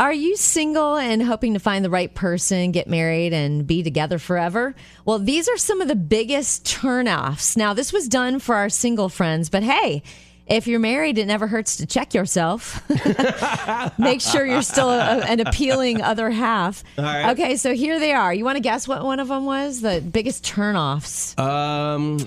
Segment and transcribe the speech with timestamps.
[0.00, 4.18] Are you single and hoping to find the right person, get married, and be together
[4.18, 4.74] forever?
[5.04, 7.54] Well, these are some of the biggest turnoffs.
[7.54, 10.02] Now, this was done for our single friends, but hey,
[10.46, 12.82] if you're married, it never hurts to check yourself.
[13.98, 16.82] Make sure you're still a, an appealing other half.
[16.96, 17.32] right.
[17.32, 18.32] Okay, so here they are.
[18.32, 19.82] You want to guess what one of them was?
[19.82, 21.38] The biggest turnoffs.
[21.38, 22.18] Um,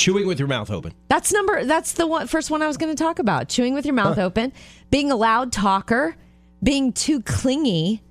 [0.00, 0.94] chewing with your mouth open.
[1.08, 1.64] That's number.
[1.64, 3.48] That's the one, first one I was going to talk about.
[3.50, 4.52] Chewing with your mouth open,
[4.90, 6.16] being a loud talker,
[6.62, 8.02] being too clingy,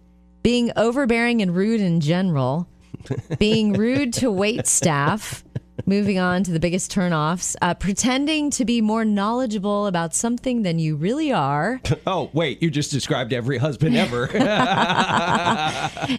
[0.43, 2.67] being overbearing and rude in general,
[3.39, 5.43] being rude to wait staff.
[5.85, 10.77] Moving on to the biggest turnoffs, uh, pretending to be more knowledgeable about something than
[10.77, 14.29] you really are, Oh, wait, you just described every husband ever.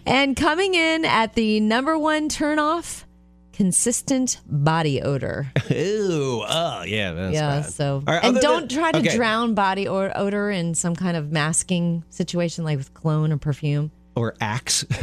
[0.05, 3.05] and coming in at the number one turnoff,
[3.53, 5.51] consistent body odor.
[5.71, 7.69] Ooh, oh, yeah, that's yeah, bad.
[7.71, 9.15] so right, and don't than- try to okay.
[9.15, 13.91] drown body or odor in some kind of masking situation like with cologne or perfume.
[14.13, 14.85] Or axe.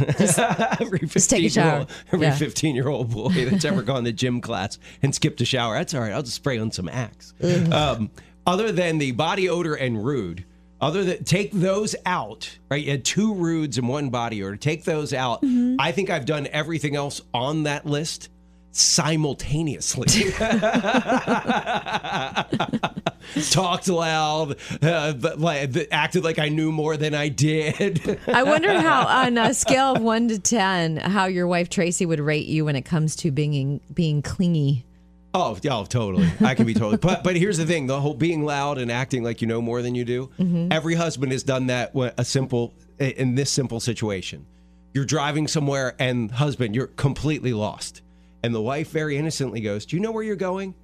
[0.79, 1.79] every 15 take a year shower.
[1.79, 2.35] old, every Yeah.
[2.35, 5.73] 15 year old boy that's ever gone to gym class and skipped a shower.
[5.73, 6.11] That's all right.
[6.11, 7.33] I'll just spray on some axe.
[7.71, 8.11] Um,
[8.45, 10.45] other than the body odor and rude,
[10.79, 12.83] other than take those out, right?
[12.83, 14.55] You had two rudes and one body odor.
[14.55, 15.41] Take those out.
[15.41, 15.77] Mm-hmm.
[15.79, 18.29] I think I've done everything else on that list
[18.71, 20.31] simultaneously.
[23.51, 28.19] Talked loud, uh, but like acted like I knew more than I did.
[28.27, 32.19] I wonder how on a scale of one to ten, how your wife Tracy would
[32.19, 34.85] rate you when it comes to being being clingy.
[35.33, 36.27] Oh, oh, totally.
[36.41, 36.97] I can be totally.
[36.97, 39.81] But but here's the thing: the whole being loud and acting like you know more
[39.81, 40.29] than you do.
[40.71, 41.93] Every husband has done that.
[41.93, 44.45] When a simple in this simple situation,
[44.93, 48.01] you're driving somewhere, and husband, you're completely lost,
[48.43, 50.75] and the wife very innocently goes, "Do you know where you're going?"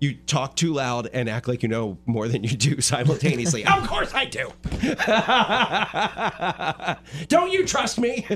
[0.00, 3.64] You talk too loud and act like you know more than you do simultaneously.
[3.64, 4.50] of course I do.
[7.28, 8.26] Don't you trust me?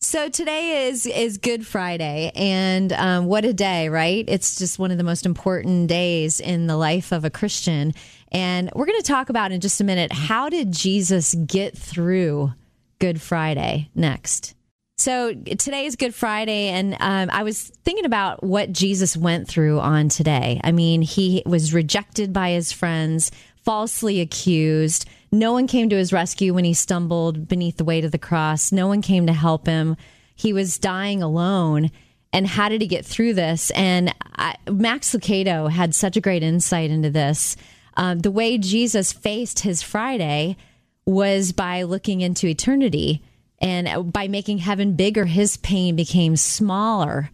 [0.00, 4.24] So today is is Good Friday, and um, what a day, right?
[4.28, 7.94] It's just one of the most important days in the life of a Christian.
[8.30, 12.52] And we're going to talk about in just a minute how did Jesus get through
[12.98, 14.53] Good Friday next.
[14.96, 19.80] So today is Good Friday, and um, I was thinking about what Jesus went through
[19.80, 20.60] on today.
[20.62, 25.06] I mean, he was rejected by his friends, falsely accused.
[25.32, 28.70] No one came to his rescue when he stumbled beneath the weight of the cross.
[28.70, 29.96] No one came to help him.
[30.36, 31.90] He was dying alone.
[32.32, 33.72] And how did he get through this?
[33.72, 37.56] And I, Max Lucado had such a great insight into this.
[37.96, 40.56] Um, the way Jesus faced his Friday
[41.04, 43.22] was by looking into eternity
[43.64, 47.30] and by making heaven bigger his pain became smaller.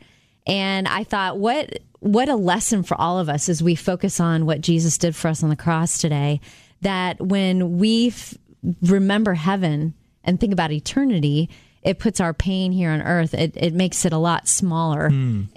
[0.47, 4.47] And i thought what what a lesson for all of us as we focus on
[4.47, 6.41] what jesus did for us on the cross today
[6.81, 8.35] that when we f-
[8.83, 9.93] remember heaven
[10.25, 11.51] and think about eternity
[11.83, 13.33] it puts our pain here on earth.
[13.33, 15.07] It, it makes it a lot smaller.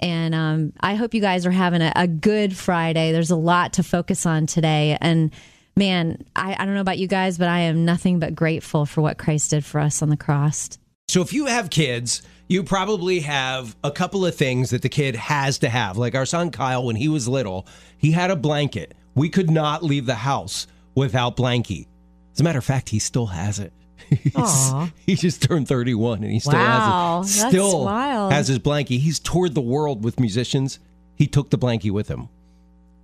[0.00, 3.12] And um, i hope you guys are having a, a good friday.
[3.12, 4.96] There's a lot to focus on today.
[5.00, 5.32] And
[5.76, 9.00] man I, I don't know about you guys but i am nothing but grateful for
[9.02, 10.70] what christ did for us on the cross
[11.08, 15.14] So if you have kids, you probably have a couple of things that the kid
[15.16, 15.96] has to have.
[15.98, 17.66] Like our son Kyle, when he was little,
[17.98, 18.94] he had a blanket.
[19.14, 21.86] We could not leave the house without blankie.
[22.32, 23.72] As a matter of fact, he still has it.
[25.06, 27.40] He just turned 31 and he still Wow, has it.
[27.40, 28.32] that's Still wild.
[28.32, 28.98] has his blankie.
[28.98, 30.78] He's toured the world with musicians.
[31.16, 32.28] He took the blankie with him.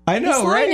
[0.06, 0.68] I know, right?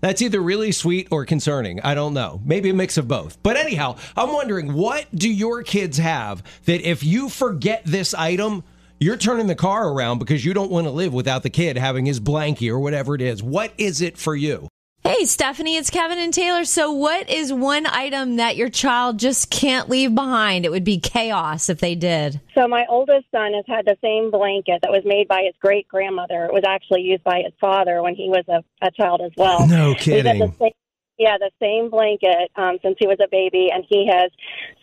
[0.00, 1.80] That's either really sweet or concerning.
[1.80, 2.40] I don't know.
[2.44, 3.40] Maybe a mix of both.
[3.42, 8.64] But anyhow, I'm wondering what do your kids have that if you forget this item,
[8.98, 12.04] you're turning the car around because you don't want to live without the kid having
[12.06, 13.42] his blankie or whatever it is.
[13.42, 14.68] What is it for you?
[15.02, 16.64] Hey, Stephanie, it's Kevin and Taylor.
[16.66, 20.66] So, what is one item that your child just can't leave behind?
[20.66, 22.40] It would be chaos if they did.
[22.54, 25.88] So my oldest son has had the same blanket that was made by his great
[25.88, 26.44] grandmother.
[26.44, 29.66] It was actually used by his father when he was a, a child as well.
[29.66, 30.72] No He's got the same,
[31.20, 34.30] yeah, the same blanket um, since he was a baby, and he has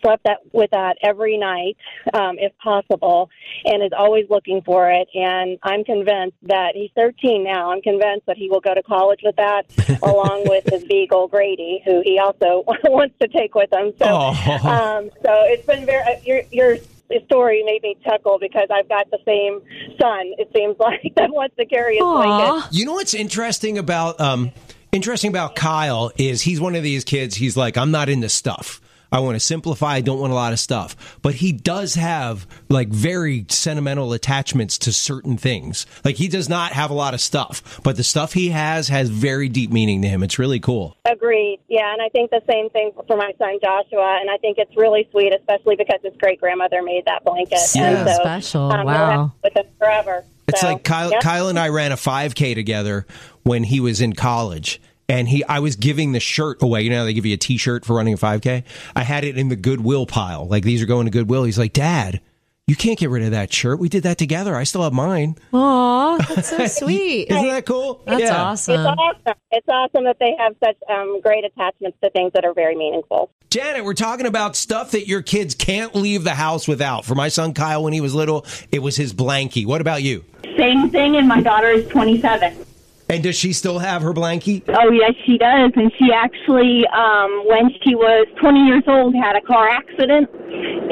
[0.00, 1.76] slept that with that every night,
[2.14, 3.28] um, if possible,
[3.64, 5.08] and is always looking for it.
[5.14, 7.72] And I'm convinced that he's 13 now.
[7.72, 9.64] I'm convinced that he will go to college with that,
[10.02, 13.92] along with his beagle Grady, who he also wants to take with him.
[13.98, 14.68] So, Oh.
[14.68, 16.02] um, so it's been very.
[16.02, 16.76] Uh, your your
[17.24, 19.60] story made me chuckle because I've got the same
[20.00, 20.32] son.
[20.38, 22.68] It seems like that wants to carry his blanket.
[22.72, 24.52] You know what's interesting about um
[24.92, 28.80] interesting about Kyle is he's one of these kids he's like I'm not into stuff.
[29.10, 29.94] I want to simplify.
[29.94, 31.18] I don't want a lot of stuff.
[31.22, 35.86] But he does have like very sentimental attachments to certain things.
[36.04, 39.08] Like he does not have a lot of stuff, but the stuff he has has
[39.08, 40.22] very deep meaning to him.
[40.22, 40.96] It's really cool.
[41.06, 41.60] Agreed.
[41.68, 44.76] Yeah, and I think the same thing for my son Joshua, and I think it's
[44.76, 47.58] really sweet, especially because his great grandmother made that blanket.
[47.58, 48.72] So and so, special.
[48.72, 49.32] Um, wow.
[49.42, 50.24] With him forever.
[50.48, 51.20] It's so, like Kyle, yep.
[51.20, 53.06] Kyle and I ran a 5K together
[53.48, 54.80] when he was in college.
[55.08, 56.82] And he, I was giving the shirt away.
[56.82, 58.62] You know, how they give you a T-shirt for running a 5K.
[58.94, 60.46] I had it in the Goodwill pile.
[60.46, 61.44] Like these are going to Goodwill.
[61.44, 62.20] He's like, Dad,
[62.66, 63.78] you can't get rid of that shirt.
[63.78, 64.54] We did that together.
[64.54, 65.36] I still have mine.
[65.54, 67.28] Aw, that's so sweet.
[67.30, 68.02] Isn't that cool?
[68.04, 68.42] That's Yeah.
[68.42, 68.74] awesome.
[68.80, 69.38] It's awesome.
[69.50, 73.30] It's awesome that they have such um, great attachments to things that are very meaningful.
[73.48, 77.06] Janet, we're talking about stuff that your kids can't leave the house without.
[77.06, 79.64] For my son Kyle, when he was little, it was his blankie.
[79.64, 80.22] What about you?
[80.58, 82.66] Same thing, and my daughter is 27.
[83.10, 84.62] And does she still have her blankie?
[84.68, 85.72] Oh, yes, she does.
[85.76, 90.28] And she actually, um, when she was 20 years old, had a car accident.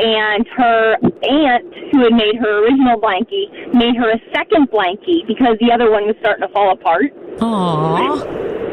[0.00, 5.56] And her aunt, who had made her original blankie, made her a second blankie because
[5.60, 7.12] the other one was starting to fall apart.
[7.40, 8.24] Aw.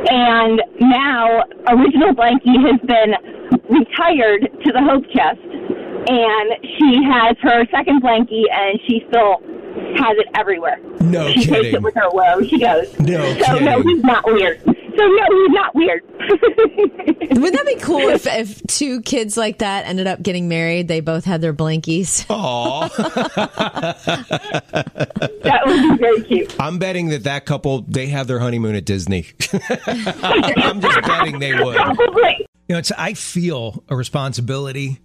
[0.08, 3.12] And now, original blankie has been
[3.68, 5.44] retired to the Hope Chest.
[6.08, 6.48] And
[6.80, 9.40] she has her second blankie, and she still
[9.98, 10.80] has it everywhere.
[11.02, 12.98] No she takes it with her wherever she goes.
[13.00, 14.62] No so no, he's not weird.
[14.64, 16.04] So no, he's not weird.
[16.20, 20.88] Wouldn't that be cool if, if two kids like that ended up getting married?
[20.88, 22.26] They both had their blankies.
[22.30, 22.88] Aw.
[25.44, 26.56] that would be very cute.
[26.60, 29.26] I'm betting that that couple, they have their honeymoon at Disney.
[29.88, 31.76] I'm just betting they would.
[31.76, 32.48] Probably.
[32.68, 35.00] You know, it's I feel a responsibility,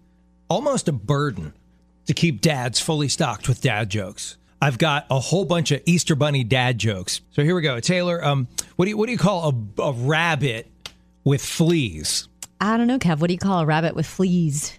[0.48, 1.54] almost a burden,
[2.06, 4.37] to keep dads fully stocked with dad jokes.
[4.60, 7.20] I've got a whole bunch of Easter Bunny dad jokes.
[7.30, 8.24] So here we go, Taylor.
[8.24, 10.66] Um, what do you what do you call a, a rabbit
[11.24, 12.28] with fleas?
[12.60, 13.20] I don't know, Kev.
[13.20, 14.76] What do you call a rabbit with fleas?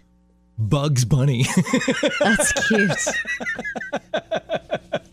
[0.57, 1.45] Bugs Bunny.
[2.19, 3.07] That's cute.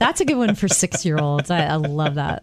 [0.00, 1.50] That's a good one for six year olds.
[1.50, 2.42] I, I love that.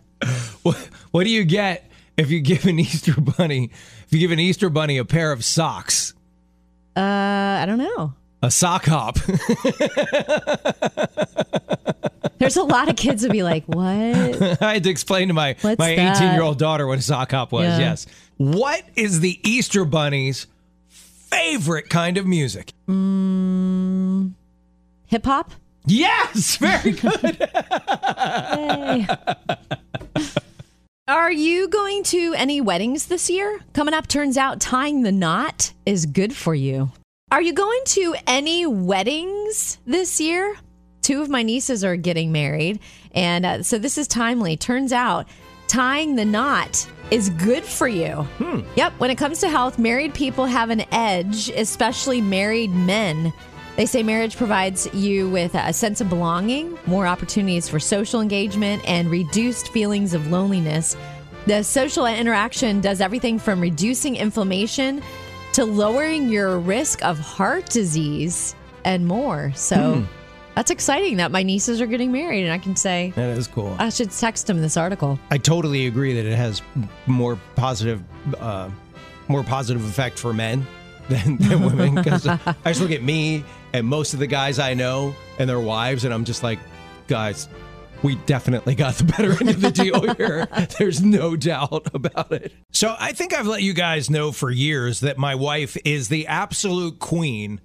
[0.64, 0.78] what,
[1.12, 3.72] what do you get if you give an Easter Bunny
[4.06, 6.14] if you give an Easter Bunny a pair of socks?
[6.96, 8.14] Uh, I don't know.
[8.42, 9.18] A sock hop.
[12.38, 13.82] There's a lot of kids would be like, "What?"
[14.62, 17.32] I had to explain to my What's my 18 year old daughter what a sock
[17.32, 17.64] hop was.
[17.66, 17.80] Yeah.
[17.80, 18.06] Yes.
[18.38, 20.48] What is the Easter Bunny's
[20.88, 22.74] favorite kind of music?
[22.88, 24.34] Mm,
[25.08, 25.52] hip hop.
[25.86, 27.38] Yes, very good.
[28.58, 29.08] Yay.
[31.08, 33.60] Are you going to any weddings this year?
[33.74, 36.92] Coming up, turns out tying the knot is good for you.
[37.30, 40.56] Are you going to any weddings this year?
[41.04, 42.80] Two of my nieces are getting married,
[43.14, 44.58] and uh, so this is timely.
[44.58, 45.28] Turns out
[45.68, 48.28] tying the knot is good for you.
[48.76, 53.32] Yep, when it comes to health, married people have an edge, especially married men.
[53.76, 58.88] They say marriage provides you with a sense of belonging, more opportunities for social engagement,
[58.88, 60.96] and reduced feelings of loneliness.
[61.48, 65.02] The social interaction does everything from reducing inflammation
[65.54, 68.56] to lowering your risk of heart disease
[68.86, 69.52] and more.
[69.56, 70.06] So
[70.56, 73.76] that's exciting that my nieces are getting married, and I can say, that is cool.
[73.80, 75.20] I should text them this article.
[75.32, 76.62] I totally agree that it has
[77.08, 78.04] more positive,
[78.40, 78.70] uh,
[79.28, 80.66] more positive effect for men
[81.10, 81.96] than, than women.
[81.96, 85.60] Because I just look at me and most of the guys I know and their
[85.60, 86.60] wives, and I'm just like,
[87.08, 87.50] guys,
[88.04, 90.46] we definitely got the better end of the deal here.
[90.78, 92.54] There's no doubt about it.
[92.72, 96.28] So I think I've let you guys know for years that my wife is the
[96.28, 97.62] absolute queen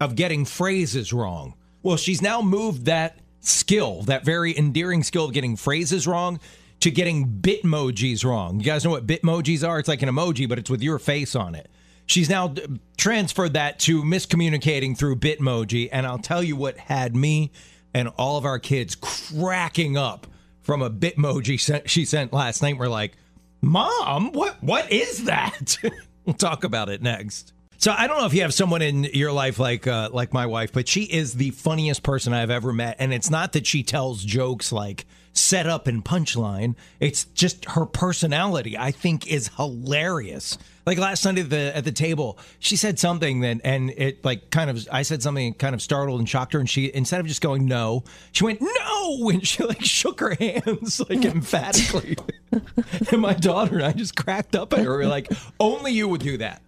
[0.00, 1.54] of getting phrases wrong.
[1.82, 6.40] Well, she's now moved that skill, that very endearing skill of getting phrases wrong,
[6.80, 8.58] to getting bitmojis wrong.
[8.58, 9.78] You guys know what bitmojis are?
[9.78, 11.68] It's like an emoji, but it's with your face on it.
[12.06, 12.66] She's now uh,
[12.96, 17.50] transferred that to miscommunicating through bitmoji, and I'll tell you what had me
[17.92, 20.26] and all of our kids cracking up
[20.62, 22.78] from a bitmoji she sent last night.
[22.78, 23.12] We're like,
[23.60, 25.76] "Mom, what what is that?"
[26.24, 27.52] we'll talk about it next.
[27.80, 30.46] So I don't know if you have someone in your life like uh, like my
[30.46, 33.84] wife, but she is the funniest person I've ever met, and it's not that she
[33.84, 36.74] tells jokes like set up and punchline.
[36.98, 38.76] It's just her personality.
[38.76, 40.58] I think is hilarious.
[40.88, 44.48] Like last Sunday at the at the table, she said something that, and it like
[44.48, 47.26] kind of I said something kind of startled and shocked her, and she instead of
[47.26, 52.16] just going no, she went no, and she like shook her hands like emphatically.
[53.12, 54.96] and my daughter and I just cracked up at her.
[54.96, 55.30] We're like,
[55.60, 56.62] only you would do that.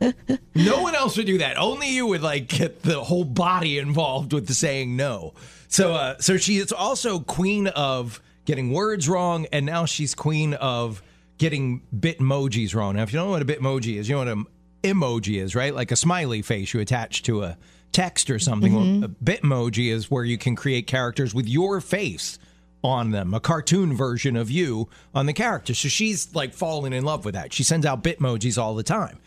[0.54, 1.56] No one else would do that.
[1.56, 5.32] Only you would like get the whole body involved with the saying no.
[5.68, 10.52] So, uh, so she is also queen of getting words wrong, and now she's queen
[10.52, 11.02] of
[11.40, 12.96] getting bitmojis wrong.
[12.96, 14.46] Now, if you don't know what a bitmoji is, you know what an
[14.84, 15.74] emoji is, right?
[15.74, 17.56] Like a smiley face you attach to a
[17.92, 18.72] text or something.
[18.72, 19.04] Mm-hmm.
[19.04, 22.38] A Bitmoji is where you can create characters with your face
[22.84, 25.74] on them, a cartoon version of you on the character.
[25.74, 27.54] So she's like falling in love with that.
[27.54, 29.18] She sends out Bitmojis all the time.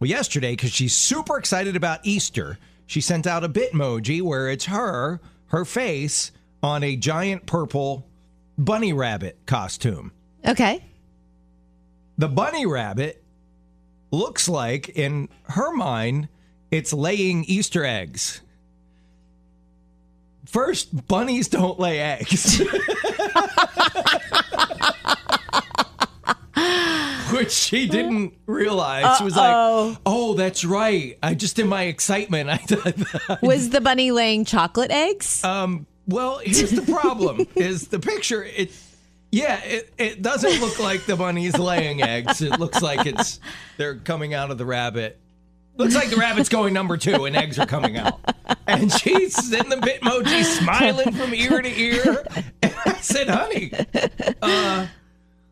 [0.00, 4.66] Well, yesterday, because she's super excited about Easter, she sent out a Bitmoji where it's
[4.66, 6.32] her, her face
[6.64, 8.06] on a giant purple
[8.58, 10.10] bunny rabbit costume.
[10.46, 10.84] Okay.
[12.16, 13.22] The bunny rabbit
[14.10, 16.28] looks like, in her mind,
[16.70, 18.40] it's laying Easter eggs.
[20.46, 22.62] First, bunnies don't lay eggs.
[27.32, 29.18] Which she didn't realize.
[29.18, 31.18] She was like, oh, that's right.
[31.20, 35.42] I just, in my excitement, I thought, Was the bunny laying chocolate eggs?
[35.42, 38.70] um, well, here's the problem: is the picture it.
[39.34, 42.40] Yeah, it, it doesn't look like the bunny's laying eggs.
[42.40, 43.40] It looks like it's
[43.76, 45.18] they're coming out of the rabbit.
[45.76, 48.20] Looks like the rabbit's going number two and eggs are coming out.
[48.68, 52.24] And she's in the Bitmoji smiling from ear to ear.
[52.62, 53.72] And I said, honey,
[54.40, 54.86] uh,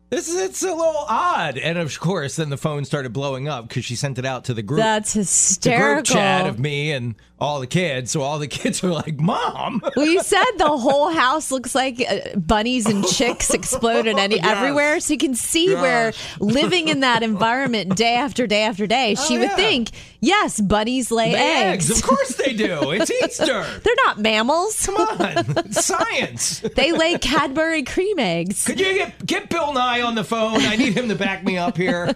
[0.09, 1.57] this is it's a little odd.
[1.57, 4.53] And of course, then the phone started blowing up because she sent it out to
[4.53, 5.87] the group That's hysterical.
[5.87, 8.11] the group chat of me and all the kids.
[8.11, 11.99] So all the kids are like, "Mom." Well, you said the whole house looks like
[12.01, 14.45] uh, bunnies and chicks exploded any, Yes.
[14.57, 14.99] everywhere.
[14.99, 19.35] So you can see where living in that environment day after day after day, she
[19.37, 19.55] Oh, would yeah.
[19.55, 19.89] think,
[20.21, 21.89] yes, bunnies lay eggs.
[21.91, 21.99] eggs.
[21.99, 22.91] Of course they do.
[22.91, 23.65] It's Easter.
[23.83, 24.85] They're not mammals.
[24.85, 26.59] Come on, science.
[26.61, 28.65] They lay Cadbury cream eggs.
[28.65, 30.61] Could you get get Bill Nye on the phone?
[30.61, 32.13] I need him to back me up here.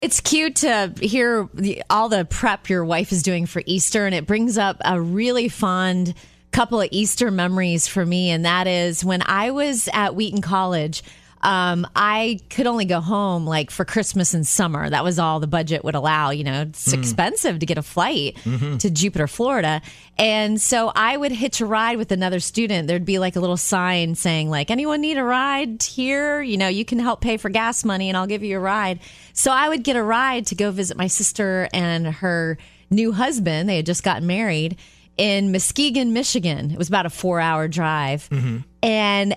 [0.00, 4.14] It's cute to hear the, all the prep your wife is doing for Easter, and
[4.14, 6.14] it brings up a really fond
[6.52, 8.30] couple of Easter memories for me.
[8.30, 11.02] And that is when I was at Wheaton College.
[11.42, 14.90] Um, I could only go home like for Christmas and summer.
[14.90, 16.30] That was all the budget would allow.
[16.30, 16.98] You know, it's hmm.
[16.98, 18.78] expensive to get a flight mm-hmm.
[18.78, 19.80] to Jupiter, Florida.
[20.18, 22.88] And so I would hitch a ride with another student.
[22.88, 26.42] There'd be like a little sign saying, like, anyone need a ride here?
[26.42, 28.98] You know, you can help pay for gas money and I'll give you a ride.
[29.32, 32.58] So I would get a ride to go visit my sister and her
[32.90, 33.68] new husband.
[33.68, 34.76] They had just gotten married
[35.16, 36.70] in Muskegon, Michigan.
[36.70, 38.28] It was about a four hour drive.
[38.30, 38.58] Mm-hmm.
[38.82, 39.34] And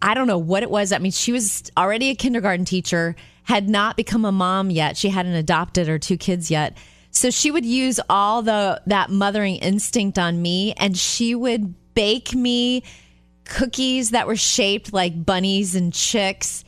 [0.00, 0.92] I don't know what it was.
[0.92, 4.96] I mean, she was already a kindergarten teacher, had not become a mom yet.
[4.96, 6.76] She hadn't adopted her two kids yet.
[7.10, 12.34] So she would use all the that mothering instinct on me and she would bake
[12.34, 12.82] me
[13.44, 16.64] cookies that were shaped like bunnies and chicks.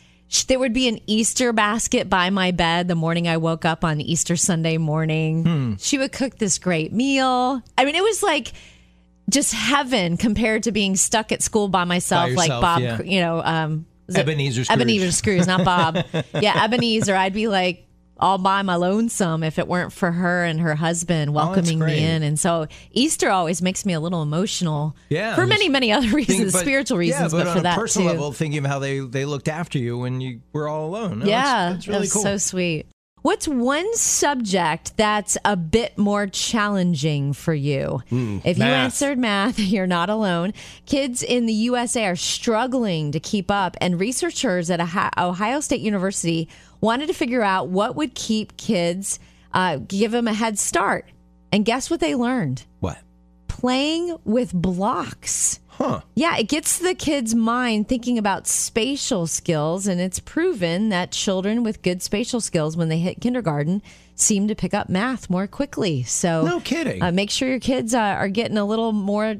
[0.49, 4.01] There would be an Easter basket by my bed the morning I woke up on
[4.01, 5.45] Easter Sunday morning.
[5.45, 5.75] Hmm.
[5.79, 7.63] She would cook this great meal.
[7.79, 8.53] I mean, it was like
[9.29, 13.03] just heaven compared to being stuck at school by myself, like yourself, Bob, yeah.
[13.03, 14.81] you know, um, Ebenezer Scrooge.
[14.81, 16.05] Ebenezer Scrooge, not Bob.
[16.41, 17.15] yeah, Ebenezer.
[17.15, 17.87] I'd be like
[18.19, 21.97] all by my lonesome if it weren't for her and her husband welcoming great.
[21.97, 22.23] me in.
[22.23, 24.97] And so Easter always makes me a little emotional.
[25.09, 27.63] Yeah, for many, many other reasons, Think- but- spiritual reasons, yeah, but, but, for on
[27.65, 28.13] that personal too.
[28.15, 31.21] level, thinking of how they they looked after you when you were all alone.
[31.21, 32.23] No, yeah, that's, that's really that was cool.
[32.23, 32.87] so sweet.
[33.27, 38.01] What's one subject that's a bit more challenging for you?
[38.09, 40.55] if you Hmm, answered math, you're not alone.
[40.87, 44.79] Kids in the USA are struggling to keep up, and researchers at
[45.19, 46.49] Ohio State University
[46.81, 49.19] wanted to figure out what would keep kids,
[49.53, 51.11] uh, give them a head start.
[51.51, 52.65] And guess what they learned?
[52.79, 52.99] what?
[53.49, 55.59] Playing with blocks.
[55.79, 56.01] Huh?
[56.15, 61.63] Yeah, it gets the kid's mind thinking about spatial skills, and it's proven that children
[61.63, 63.83] with good spatial skills, when they hit kindergarten,
[64.15, 66.03] seem to pick up math more quickly.
[66.03, 67.03] So, No kidding.
[67.03, 69.37] Uh, make sure your kids uh, are getting a little more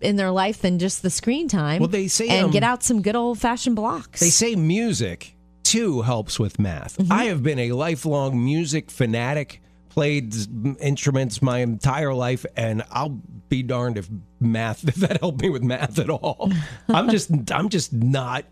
[0.00, 1.80] in their life than just the screen time.
[1.80, 4.20] Well, they say, and um, get out some good old fashioned blocks.
[4.20, 6.96] They say music too helps with math.
[6.96, 7.12] Mm-hmm.
[7.12, 9.60] I have been a lifelong music fanatic,
[9.96, 10.34] played
[10.78, 15.62] instruments my entire life, and I'll be darned if math if that helped me with
[15.62, 16.52] math at all.
[16.88, 18.44] I'm just I'm just not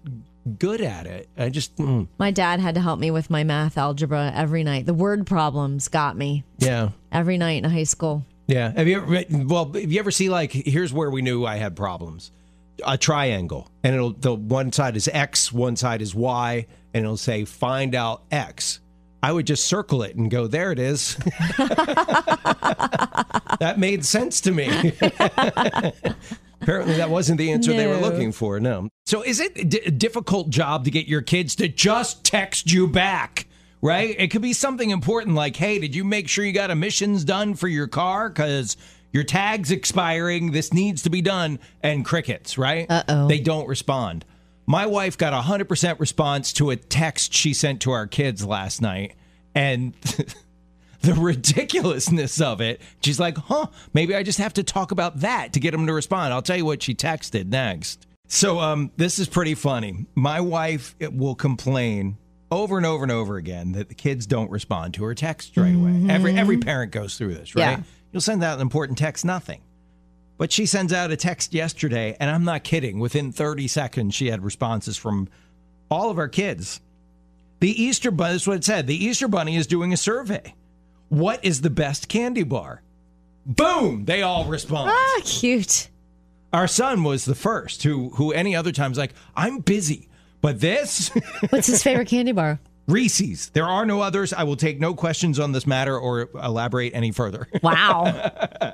[0.58, 1.28] good at it.
[1.36, 4.86] I just mm, My dad had to help me with my math algebra every night.
[4.86, 6.90] The word problems got me yeah.
[7.12, 8.24] every night in high school.
[8.46, 8.72] Yeah.
[8.72, 9.44] Have you ever?
[9.44, 10.52] Well, have you ever see like?
[10.52, 12.32] Here's where we knew I had problems.
[12.84, 17.16] A triangle, and it'll the one side is x, one side is y, and it'll
[17.16, 18.80] say find out x.
[19.24, 21.16] I would just circle it and go, there it is.
[23.56, 24.66] that made sense to me.
[26.60, 28.60] Apparently, that wasn't the answer they were looking for.
[28.60, 28.90] No.
[29.06, 33.46] So, is it a difficult job to get your kids to just text you back?
[33.80, 34.14] Right?
[34.18, 37.54] It could be something important like, hey, did you make sure you got emissions done
[37.54, 38.28] for your car?
[38.28, 38.76] Because
[39.10, 40.52] your tag's expiring.
[40.52, 41.58] This needs to be done.
[41.82, 42.90] And crickets, right?
[42.90, 43.28] Uh-oh.
[43.28, 44.26] They don't respond.
[44.66, 48.80] My wife got a 100% response to a text she sent to our kids last
[48.80, 49.14] night.
[49.54, 49.94] And
[51.04, 52.80] the ridiculousness of it.
[53.02, 55.92] She's like, huh, maybe I just have to talk about that to get them to
[55.92, 56.32] respond.
[56.32, 58.06] I'll tell you what she texted next.
[58.26, 60.06] So um, this is pretty funny.
[60.14, 62.16] My wife will complain
[62.50, 65.74] over and over and over again that the kids don't respond to her text right
[65.74, 66.06] away.
[66.08, 67.78] Every every parent goes through this, right?
[67.78, 67.82] Yeah.
[68.12, 69.60] You'll send out an important text, nothing.
[70.36, 72.98] But she sends out a text yesterday, and I'm not kidding.
[72.98, 75.28] Within 30 seconds, she had responses from
[75.90, 76.80] all of our kids.
[77.60, 78.86] The Easter Bunny, that's what it said.
[78.86, 80.54] The Easter Bunny is doing a survey.
[81.08, 82.82] What is the best candy bar?
[83.46, 84.04] Boom!
[84.06, 84.90] They all respond.
[84.92, 85.88] Ah, cute.
[86.52, 90.08] Our son was the first who, who any other time's like, I'm busy.
[90.40, 91.08] But this,
[91.50, 92.58] What's his favorite candy bar?
[92.86, 93.48] Reese's.
[93.50, 94.32] There are no others.
[94.32, 97.48] I will take no questions on this matter or elaborate any further.
[97.62, 98.73] Wow.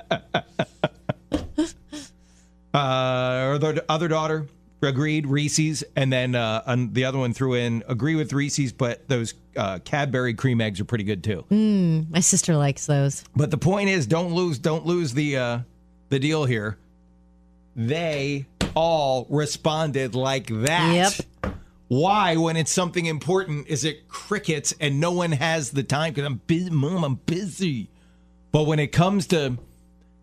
[3.57, 4.47] The other daughter
[4.81, 9.07] agreed Reese's, and then uh, and the other one threw in agree with Reese's, but
[9.07, 11.45] those uh, Cadbury cream eggs are pretty good too.
[12.09, 13.23] My sister likes those.
[13.35, 15.59] But the point is, don't lose, don't lose the uh,
[16.09, 16.77] the deal here.
[17.75, 20.93] They all responded like that.
[20.93, 21.53] Yep.
[21.87, 26.13] Why, when it's something important, is it crickets and no one has the time?
[26.13, 27.03] Because I'm busy, mom.
[27.03, 27.89] I'm busy.
[28.53, 29.57] But when it comes to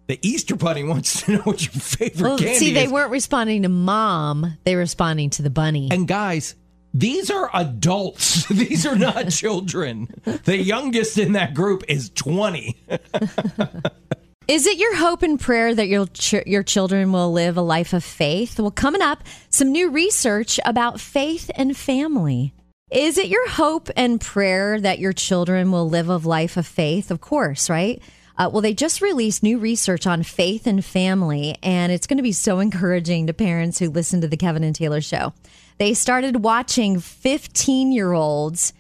[0.08, 3.62] the Easter Bunny wants to know what your favorite Well, candy see, they weren't responding
[3.62, 5.88] to mom; they were responding to the bunny.
[5.90, 6.54] And guys,
[6.92, 8.46] these are adults.
[8.48, 10.08] These are not children.
[10.24, 12.76] The youngest in that group is 20.
[14.48, 17.92] Is it your hope and prayer that your ch- your children will live a life
[17.92, 18.58] of faith?
[18.58, 22.54] Well, coming up, some new research about faith and family.
[22.90, 27.10] Is it your hope and prayer that your children will live a life of faith?
[27.10, 28.00] Of course, right?
[28.38, 32.22] Uh, well, they just released new research on faith and family, and it's going to
[32.22, 35.34] be so encouraging to parents who listen to the Kevin and Taylor show.
[35.78, 38.72] They started watching 15 year olds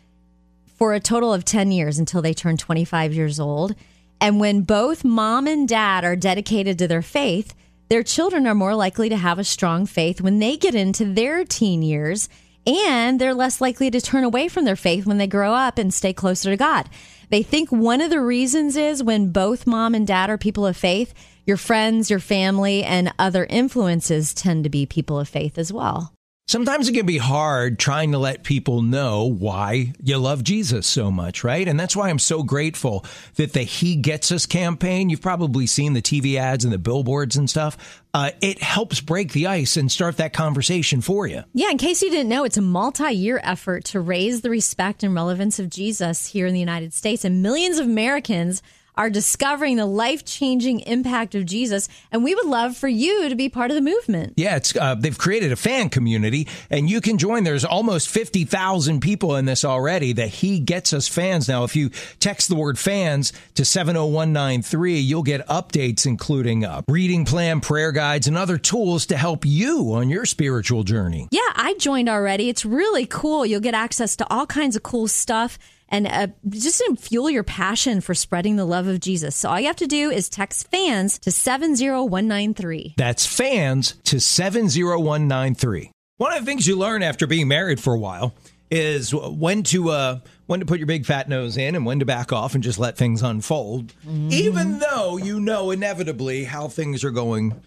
[0.76, 3.74] for a total of 10 years until they turn 25 years old.
[4.20, 7.54] And when both mom and dad are dedicated to their faith,
[7.88, 11.44] their children are more likely to have a strong faith when they get into their
[11.44, 12.28] teen years,
[12.66, 15.94] and they're less likely to turn away from their faith when they grow up and
[15.94, 16.88] stay closer to God.
[17.30, 20.76] They think one of the reasons is when both mom and dad are people of
[20.76, 21.12] faith,
[21.44, 26.14] your friends, your family, and other influences tend to be people of faith as well.
[26.48, 31.10] Sometimes it can be hard trying to let people know why you love Jesus so
[31.10, 31.68] much, right?
[31.68, 35.92] And that's why I'm so grateful that the He Gets Us campaign, you've probably seen
[35.92, 38.02] the TV ads and the billboards and stuff.
[38.14, 41.44] Uh, it helps break the ice and start that conversation for you.
[41.52, 45.02] Yeah, in case you didn't know, it's a multi year effort to raise the respect
[45.02, 47.26] and relevance of Jesus here in the United States.
[47.26, 48.62] And millions of Americans
[48.98, 51.88] are discovering the life changing impact of Jesus.
[52.12, 54.34] And we would love for you to be part of the movement.
[54.36, 57.44] Yeah, it's uh, they've created a fan community, and you can join.
[57.44, 60.12] There's almost fifty thousand people in this already.
[60.12, 61.64] That he gets us fans now.
[61.64, 66.04] If you text the word fans to seven zero one nine three, you'll get updates
[66.04, 70.82] including uh, reading plan, prayer guides, and other tools to help you on your spiritual
[70.82, 71.28] journey.
[71.30, 72.48] Yeah, I joined already.
[72.48, 73.46] It's really cool.
[73.46, 75.56] You'll get access to all kinds of cool stuff
[75.88, 79.36] and uh, just to fuel your passion for spreading the love of Jesus.
[79.36, 82.94] So all you have to do is text fans to 70193.
[82.96, 85.90] That's fans to 70193.
[86.18, 88.34] One of the things you learn after being married for a while
[88.70, 92.04] is when to uh, when to put your big fat nose in and when to
[92.04, 93.94] back off and just let things unfold,
[94.28, 97.60] even though you know inevitably how things are going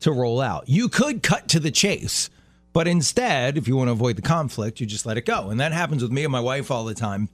[0.00, 0.68] to roll out.
[0.68, 2.30] You could cut to the chase,
[2.72, 5.50] but instead, if you want to avoid the conflict, you just let it go.
[5.50, 7.28] And that happens with me and my wife all the time.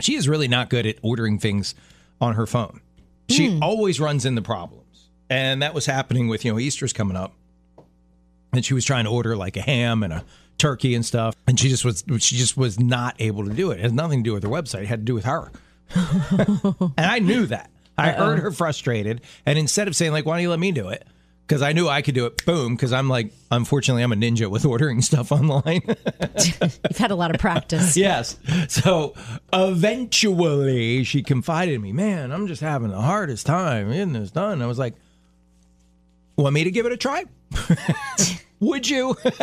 [0.00, 1.74] She is really not good at ordering things
[2.20, 2.80] on her phone.
[3.28, 3.62] She hmm.
[3.62, 4.84] always runs into problems.
[5.30, 7.34] And that was happening with, you know, Easter's coming up.
[8.52, 10.24] And she was trying to order like a ham and a
[10.56, 11.34] turkey and stuff.
[11.46, 13.78] And she just was she just was not able to do it.
[13.78, 14.82] It has nothing to do with her website.
[14.82, 15.52] It had to do with her.
[15.94, 17.70] and I knew that.
[17.98, 19.22] I heard her frustrated.
[19.44, 21.06] And instead of saying, like, why don't you let me do it?
[21.48, 22.76] Because I knew I could do it, boom.
[22.76, 25.80] Because I'm like, unfortunately, I'm a ninja with ordering stuff online.
[26.44, 27.96] You've had a lot of practice.
[27.96, 28.36] yes.
[28.68, 29.14] So
[29.50, 34.60] eventually she confided in me, man, I'm just having the hardest time getting this done.
[34.60, 34.92] I was like,
[36.36, 37.24] want me to give it a try?
[38.60, 39.16] Would you?
[39.24, 39.40] right?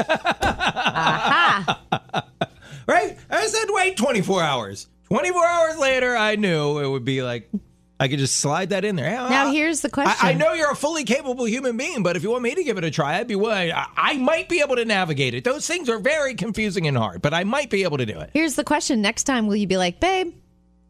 [2.88, 4.88] I said, wait 24 hours.
[5.06, 7.50] 24 hours later, I knew it would be like,
[7.99, 9.10] I could just slide that in there.
[9.10, 10.15] Now here's the question.
[10.19, 12.77] I know you're a fully capable human being, but if you want me to give
[12.77, 13.71] it a try, I'd be willing.
[13.71, 15.43] I, I might be able to navigate it.
[15.45, 18.31] Those things are very confusing and hard, but I might be able to do it.
[18.34, 19.01] Here's the question.
[19.01, 20.34] Next time, will you be like, babe,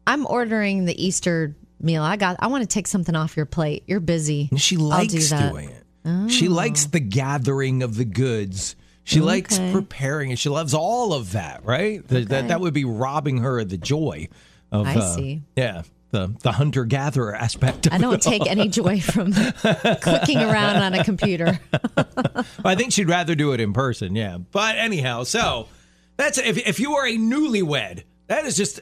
[0.06, 2.02] I'm ordering the Easter meal.
[2.02, 3.84] I got, I want to take something off your plate.
[3.86, 4.50] You're busy.
[4.56, 5.52] She I'll do likes that.
[5.52, 6.30] doing it.
[6.30, 8.76] She likes the gathering of the goods.
[9.02, 10.38] She likes preparing it.
[10.38, 12.06] She loves all of that, right?
[12.08, 14.28] Th- That that would be robbing her of the joy
[14.72, 15.42] of I uh, see.
[15.56, 15.82] Yeah.
[16.16, 17.86] The the hunter gatherer aspect.
[17.86, 19.32] Of I don't take any joy from
[20.00, 21.60] clicking around on a computer.
[22.64, 24.16] I think she'd rather do it in person.
[24.16, 25.68] Yeah, but anyhow, so
[26.16, 28.80] that's if if you are a newlywed, that is just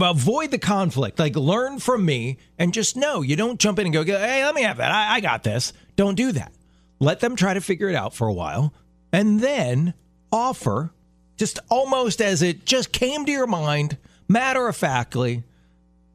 [0.00, 1.18] avoid the conflict.
[1.18, 4.54] Like learn from me and just know you don't jump in and go, hey, let
[4.54, 4.90] me have that.
[4.90, 5.72] I, I got this.
[5.94, 6.52] Don't do that.
[6.98, 8.72] Let them try to figure it out for a while
[9.12, 9.94] and then
[10.32, 10.90] offer
[11.36, 15.44] just almost as it just came to your mind, matter of factly.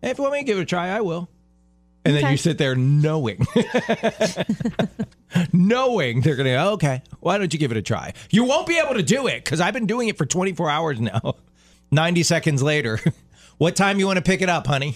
[0.02, 1.30] If you want me to give it a try, I will.
[2.04, 3.46] And then you sit there knowing,
[5.54, 8.14] knowing they're going to go, okay, why don't you give it a try?
[8.32, 11.00] You won't be able to do it because I've been doing it for 24 hours
[11.00, 11.36] now.
[11.92, 13.00] 90 seconds later.
[13.58, 14.96] What time you want to pick it up, honey?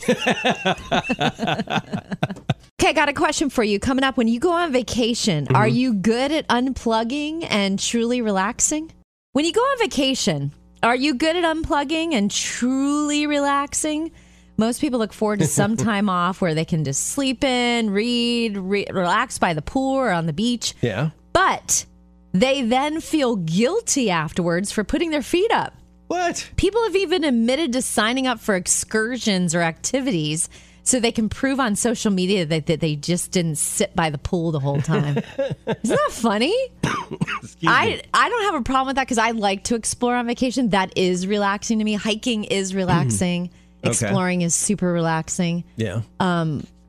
[2.86, 3.80] Okay, I got a question for you.
[3.80, 5.76] Coming up, when you go on vacation, are mm-hmm.
[5.76, 8.92] you good at unplugging and truly relaxing?
[9.32, 10.52] When you go on vacation,
[10.84, 14.12] are you good at unplugging and truly relaxing?
[14.58, 18.58] Most people look forward to some time off where they can just sleep in, read,
[18.58, 20.74] re- relax by the pool or on the beach.
[20.82, 21.12] Yeah.
[21.34, 21.86] But
[22.34, 25.74] they then feel guilty afterwards for putting their feet up.
[26.08, 26.50] What?
[26.56, 30.50] People have even admitted to signing up for excursions or activities
[30.84, 34.20] so they can prove on social media that, that they just didn't sit by the
[34.20, 35.18] pool the whole time.
[35.38, 36.56] Isn't that funny?
[37.66, 40.70] I I don't have a problem with that because I like to explore on vacation.
[40.70, 41.94] That is relaxing to me.
[41.94, 43.50] Hiking is relaxing.
[43.92, 45.64] Exploring is super relaxing.
[45.76, 46.02] Yeah.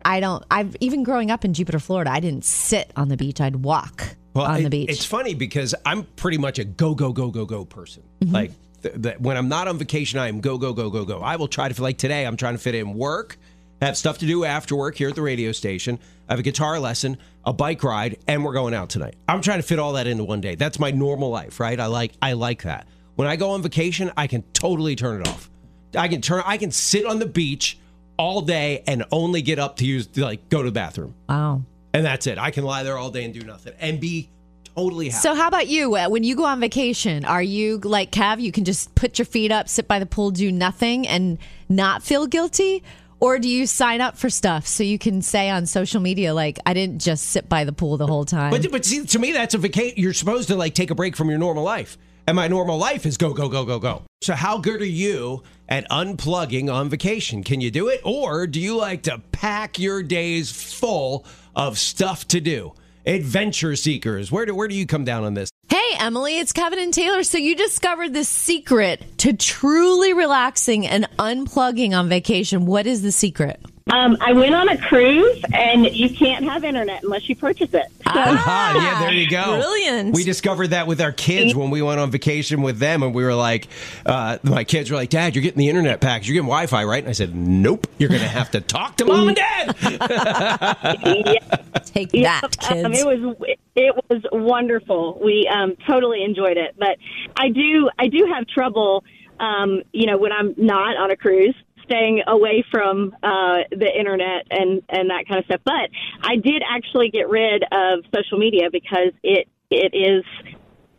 [0.04, 0.44] I don't.
[0.50, 2.10] I've even growing up in Jupiter, Florida.
[2.12, 3.40] I didn't sit on the beach.
[3.40, 4.88] I'd walk on it- the beach.
[4.90, 8.04] It's funny because I'm pretty much a go go go go go person.
[8.20, 8.32] Mm-hmm.
[8.34, 11.20] Like th- th- when I'm not on vacation, I am go go go go go.
[11.20, 12.24] I will try to like today.
[12.24, 13.36] I'm trying to fit in work,
[13.82, 15.98] have stuff to do after work here at the radio station.
[16.28, 19.16] I have a guitar lesson, a bike ride, and we're going out tonight.
[19.28, 20.54] I'm trying to fit all that into one day.
[20.54, 21.78] That's my normal life, right?
[21.80, 22.86] I like I like that.
[23.16, 25.50] When I go on vacation, I can totally turn it off.
[25.94, 26.42] I can turn.
[26.44, 27.78] I can sit on the beach
[28.18, 31.62] all day and only get up to use like go to the bathroom, wow.
[31.92, 32.38] and that's it.
[32.38, 34.30] I can lie there all day and do nothing and be
[34.76, 35.20] totally happy.
[35.20, 35.96] So, how about you?
[35.96, 38.40] Uh, When you go on vacation, are you like Kev?
[38.40, 42.02] You can just put your feet up, sit by the pool, do nothing, and not
[42.02, 42.82] feel guilty?
[43.18, 46.58] Or do you sign up for stuff so you can say on social media, like,
[46.66, 48.50] I didn't just sit by the pool the whole time?
[48.50, 49.94] But but see, to me, that's a vacation.
[49.96, 51.96] You're supposed to like take a break from your normal life,
[52.26, 54.02] and my normal life is go go go go go.
[54.22, 57.42] So how good are you at unplugging on vacation?
[57.42, 62.26] Can you do it, or do you like to pack your days full of stuff
[62.28, 62.72] to do?
[63.04, 65.50] Adventure seekers, where do where do you come down on this?
[65.68, 67.22] hey, Emily, it's Kevin and Taylor.
[67.22, 72.66] So, you discovered the secret to truly relaxing and unplugging on vacation.
[72.66, 73.60] What is the secret?
[73.88, 77.86] Um, I went on a cruise, and you can't have internet unless you purchase it.
[77.98, 79.58] So, Ah, yeah, there you go.
[79.60, 80.12] Brilliant.
[80.12, 83.22] We discovered that with our kids when we went on vacation with them, and we
[83.22, 83.68] were like,
[84.04, 86.26] uh, my kids were like, "Dad, you're getting the internet package.
[86.28, 87.86] You're getting Wi-Fi, right?" And I said, "Nope.
[87.98, 89.76] You're going to have to talk to mom and dad."
[91.84, 92.84] Take Yeah, that, kids.
[92.84, 93.36] Um, it was
[93.76, 95.20] it was wonderful.
[95.24, 96.96] We um, totally enjoyed it, but
[97.36, 99.04] I do I do have trouble,
[99.38, 101.54] um, you know, when I'm not on a cruise,
[101.86, 105.60] staying away from uh, the internet and and that kind of stuff.
[105.64, 105.90] But
[106.22, 110.24] I did actually get rid of social media because it it is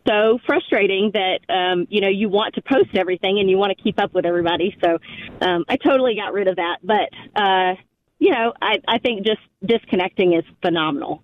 [0.06, 3.82] so frustrating that um, you know you want to post everything and you want to
[3.82, 4.76] keep up with everybody.
[4.82, 4.98] So
[5.40, 6.78] um, I totally got rid of that.
[6.82, 7.74] But uh,
[8.18, 11.22] you know, I, I think just disconnecting is phenomenal.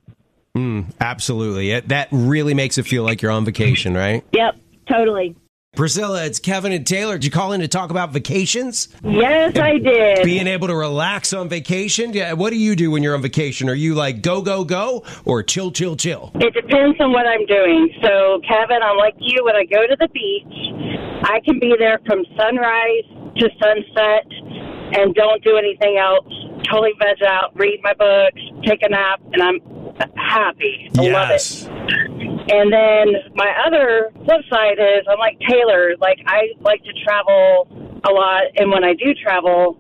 [1.01, 1.73] Absolutely.
[1.73, 4.25] It, that really makes it feel like you're on vacation, right?
[4.33, 4.57] Yep,
[4.89, 5.37] totally.
[5.77, 7.15] Priscilla, it's Kevin and Taylor.
[7.15, 8.89] Did you call in to talk about vacations?
[9.03, 10.25] Yes, I did.
[10.25, 12.13] Being able to relax on vacation?
[12.13, 13.69] Yeah, what do you do when you're on vacation?
[13.69, 16.31] Are you like go, go, go or chill, chill, chill?
[16.37, 17.91] It depends on what I'm doing.
[18.03, 19.45] So, Kevin, I'm like you.
[19.45, 23.05] When I go to the beach, I can be there from sunrise
[23.37, 24.27] to sunset
[24.97, 26.27] and don't do anything else.
[26.71, 29.61] Totally veg out, read my books, take a nap, and I'm
[30.17, 30.91] happy.
[30.99, 31.69] I love it.
[32.49, 35.97] And then my other flip side is I'm like Taylor.
[35.99, 37.69] Like I like to travel
[38.05, 39.79] a lot, and when I do travel,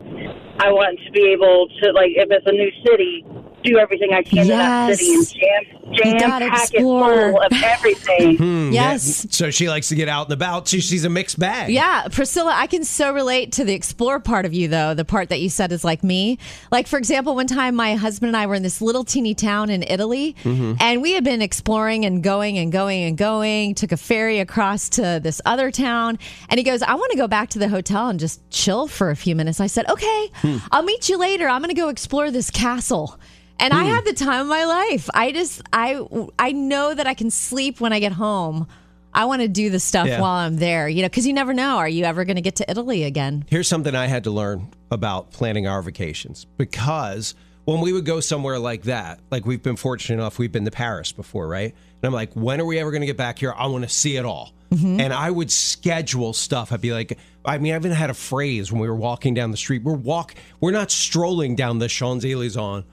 [0.58, 3.20] I want to be able to like if it's a new city,
[3.64, 7.12] do everything I can in that city and jam jam gotta pack explore.
[7.12, 8.36] it full of everything.
[8.36, 9.26] Hmm, yes.
[9.30, 10.68] So she likes to get out and about.
[10.68, 11.70] She, she's a mixed bag.
[11.70, 14.94] Yeah, Priscilla, I can so relate to the explore part of you, though.
[14.94, 16.38] The part that you said is like me.
[16.70, 19.70] Like, for example, one time my husband and I were in this little teeny town
[19.70, 20.74] in Italy, mm-hmm.
[20.80, 23.74] and we had been exploring and going and going and going.
[23.74, 27.28] Took a ferry across to this other town, and he goes, I want to go
[27.28, 29.60] back to the hotel and just chill for a few minutes.
[29.60, 30.58] I said, Okay, hmm.
[30.70, 31.48] I'll meet you later.
[31.48, 33.18] I'm going to go explore this castle.
[33.58, 33.90] And I hmm.
[33.90, 35.08] had the time of my life.
[35.14, 36.00] I just I
[36.38, 38.66] I know that I can sleep when I get home.
[39.14, 40.20] I want to do the stuff Yeah.
[40.20, 41.76] while I'm there, you know, because you never know.
[41.76, 43.44] Are you ever going to get to Italy again?
[43.48, 48.20] Here's something I had to learn about planning our vacations because when we would go
[48.20, 51.72] somewhere like that, like we've been fortunate enough, we've been to Paris before, right?
[51.72, 53.54] And I'm like, when are we ever going to get back here?
[53.56, 54.52] I want to see it all.
[54.70, 55.00] Mm-hmm.
[55.00, 56.72] And I would schedule stuff.
[56.72, 59.50] I'd be like, I mean, I even had a phrase when we were walking down
[59.50, 59.82] the street.
[59.82, 62.84] We're walk, we're not strolling down the Champs Elysees.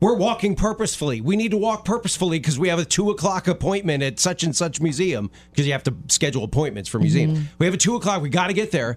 [0.00, 1.20] We're walking purposefully.
[1.20, 4.54] We need to walk purposefully because we have a two o'clock appointment at such and
[4.54, 7.40] such museum because you have to schedule appointments for museums.
[7.58, 8.22] We have a two o'clock.
[8.22, 8.96] We got to get there.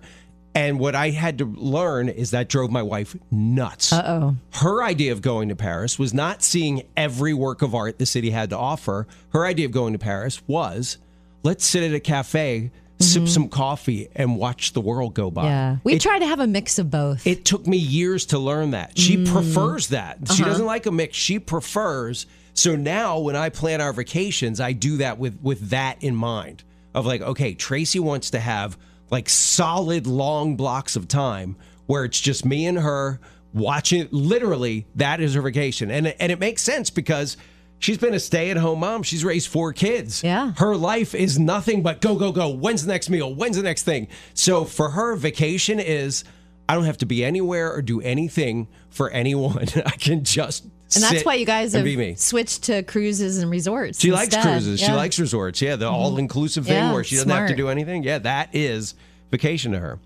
[0.53, 3.93] And what I had to learn is that drove my wife nuts.
[3.93, 4.35] Uh oh.
[4.59, 8.29] Her idea of going to Paris was not seeing every work of art the city
[8.31, 9.07] had to offer.
[9.29, 10.97] Her idea of going to Paris was
[11.43, 15.45] let's sit at a cafe, sip some coffee, and watch the world go by.
[15.45, 15.77] Yeah.
[15.83, 17.25] We It- try to have a mix of both.
[17.27, 18.97] it took me years to learn that.
[18.97, 19.27] She Mm.
[19.31, 20.17] prefers that.
[20.23, 20.33] Uh-huh.
[20.35, 21.17] She doesn't like a mix.
[21.17, 22.25] She prefers.
[22.53, 26.63] So now when I plan our vacations, I do that with with that in mind.
[26.93, 28.77] Of like, okay, Tracy wants to have
[29.09, 33.19] like solid long blocks of time where it's just me and her
[33.53, 35.89] watching literally that is her vacation.
[35.91, 37.37] And and it makes sense because
[37.81, 39.03] she's been a stay-at-home mom.
[39.03, 40.23] She's raised four kids.
[40.23, 40.53] Yeah.
[40.57, 42.49] Her life is nothing but go, go, go.
[42.49, 43.33] When's the next meal?
[43.33, 44.07] When's the next thing?
[44.33, 46.23] So for her, vacation is
[46.69, 49.67] I don't have to be anywhere or do anything for anyone.
[49.85, 50.65] I can just
[50.95, 53.99] and that's why you guys have switched to cruises and resorts.
[53.99, 54.43] She likes instead.
[54.43, 54.79] cruises.
[54.79, 55.61] She likes resorts.
[55.61, 55.95] Yeah, the mm-hmm.
[55.95, 58.03] all inclusive thing Yeah, where she doesn't have to do anything.
[58.03, 58.95] Yeah, that is
[59.31, 59.99] vacation to her.